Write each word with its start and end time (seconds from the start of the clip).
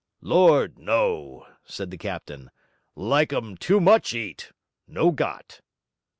'Lord, 0.21 0.79
no!' 0.79 1.45
said 1.63 1.91
the 1.91 1.97
captain. 1.99 2.49
'Like 2.95 3.31
um 3.31 3.55
too 3.55 3.79
much 3.79 4.15
eat. 4.15 4.51
No 4.87 5.11
got.' 5.11 5.61